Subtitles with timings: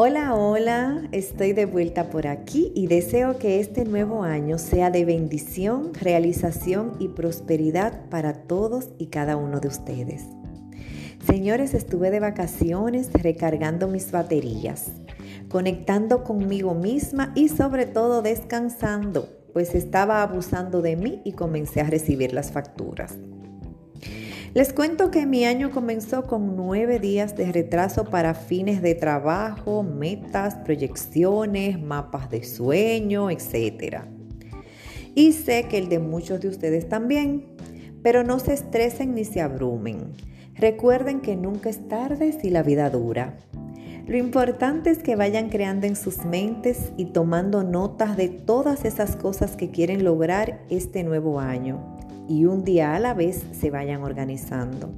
[0.00, 5.04] Hola, hola, estoy de vuelta por aquí y deseo que este nuevo año sea de
[5.04, 10.22] bendición, realización y prosperidad para todos y cada uno de ustedes.
[11.26, 14.86] Señores, estuve de vacaciones recargando mis baterías,
[15.48, 21.90] conectando conmigo misma y sobre todo descansando, pues estaba abusando de mí y comencé a
[21.90, 23.16] recibir las facturas.
[24.54, 29.82] Les cuento que mi año comenzó con nueve días de retraso para fines de trabajo,
[29.82, 34.04] metas, proyecciones, mapas de sueño, etc.
[35.14, 37.44] Y sé que el de muchos de ustedes también,
[38.02, 40.14] pero no se estresen ni se abrumen.
[40.54, 43.36] Recuerden que nunca es tarde si la vida dura.
[44.08, 49.16] Lo importante es que vayan creando en sus mentes y tomando notas de todas esas
[49.16, 54.02] cosas que quieren lograr este nuevo año y un día a la vez se vayan
[54.02, 54.88] organizando.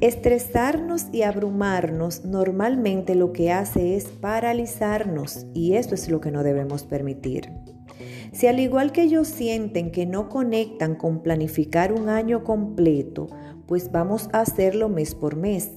[0.00, 6.42] Estresarnos y abrumarnos normalmente lo que hace es paralizarnos y eso es lo que no
[6.42, 7.52] debemos permitir.
[8.32, 13.28] Si al igual que ellos sienten que no conectan con planificar un año completo,
[13.68, 15.70] pues vamos a hacerlo mes por mes.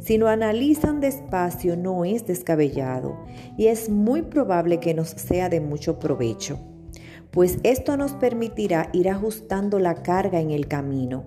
[0.00, 3.18] Si lo analizan despacio no es descabellado
[3.56, 6.58] y es muy probable que nos sea de mucho provecho
[7.30, 11.24] pues esto nos permitirá ir ajustando la carga en el camino,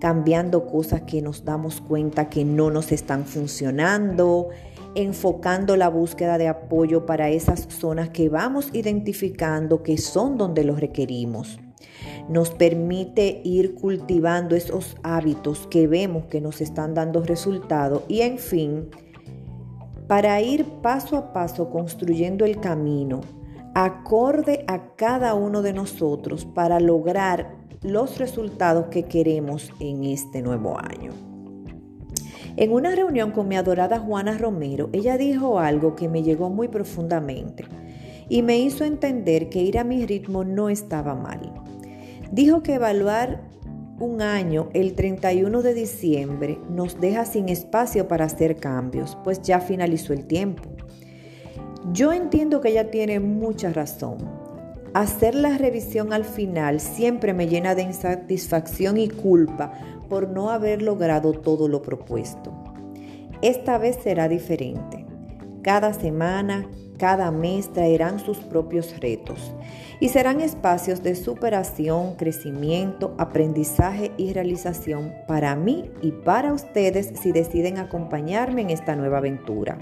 [0.00, 4.48] cambiando cosas que nos damos cuenta que no nos están funcionando,
[4.94, 10.80] enfocando la búsqueda de apoyo para esas zonas que vamos identificando que son donde los
[10.80, 11.58] requerimos.
[12.30, 18.38] Nos permite ir cultivando esos hábitos que vemos que nos están dando resultado y en
[18.38, 18.88] fin,
[20.06, 23.20] para ir paso a paso construyendo el camino
[23.74, 30.78] acorde a cada uno de nosotros para lograr los resultados que queremos en este nuevo
[30.78, 31.12] año.
[32.56, 36.68] En una reunión con mi adorada Juana Romero, ella dijo algo que me llegó muy
[36.68, 37.64] profundamente
[38.28, 41.52] y me hizo entender que ir a mi ritmo no estaba mal.
[42.32, 43.42] Dijo que evaluar
[43.98, 49.60] un año el 31 de diciembre nos deja sin espacio para hacer cambios, pues ya
[49.60, 50.62] finalizó el tiempo.
[51.92, 54.18] Yo entiendo que ella tiene mucha razón.
[54.94, 59.72] Hacer la revisión al final siempre me llena de insatisfacción y culpa
[60.08, 62.52] por no haber logrado todo lo propuesto.
[63.42, 65.06] Esta vez será diferente.
[65.62, 66.68] Cada semana,
[67.00, 69.54] cada mes traerán sus propios retos
[70.00, 77.32] y serán espacios de superación, crecimiento, aprendizaje y realización para mí y para ustedes si
[77.32, 79.78] deciden acompañarme en esta nueva aventura.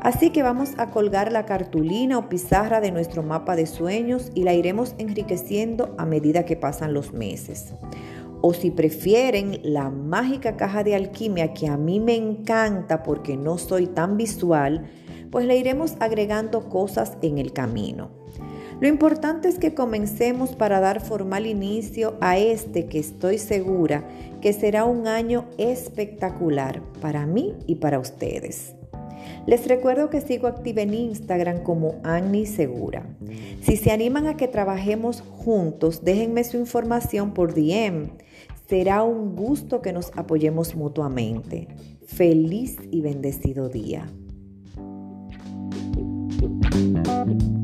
[0.00, 4.42] Así que vamos a colgar la cartulina o pizarra de nuestro mapa de sueños y
[4.42, 7.74] la iremos enriqueciendo a medida que pasan los meses.
[8.40, 13.56] O si prefieren la mágica caja de alquimia que a mí me encanta porque no
[13.56, 14.90] soy tan visual,
[15.30, 18.10] pues le iremos agregando cosas en el camino.
[18.80, 24.06] Lo importante es que comencemos para dar formal inicio a este que estoy segura
[24.40, 28.74] que será un año espectacular para mí y para ustedes.
[29.46, 33.06] Les recuerdo que sigo activa en Instagram como Annie Segura.
[33.62, 38.10] Si se animan a que trabajemos juntos, déjenme su información por DM.
[38.68, 41.68] Será un gusto que nos apoyemos mutuamente.
[42.06, 44.10] Feliz y bendecido día.
[46.44, 47.63] thank you